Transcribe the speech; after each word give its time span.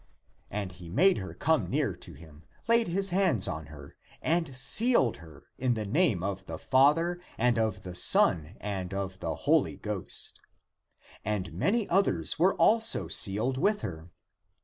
And 0.49 0.71
he 0.71 0.89
made 0.89 1.19
her 1.19 1.35
come 1.35 1.69
near 1.69 1.95
to 1.95 2.13
him, 2.15 2.43
laid 2.67 2.87
his 2.87 3.09
hands 3.09 3.47
on 3.47 3.67
her, 3.67 3.95
and 4.19 4.57
sealed 4.57 5.17
her 5.17 5.43
in 5.59 5.75
the 5.75 5.85
name 5.85 6.23
of 6.23 6.45
the 6.47 6.57
Father 6.57 7.21
and 7.37 7.59
of 7.59 7.83
the 7.83 7.93
Son 7.93 8.55
and 8.59 8.95
of 8.95 9.19
the 9.19 9.35
Holy 9.45 9.77
Ghost. 9.77 10.39
And 11.23 11.53
many 11.53 11.87
others 11.87 12.39
were 12.39 12.55
also 12.55 13.07
sealed 13.09 13.59
with 13.59 13.81
her. 13.81 14.09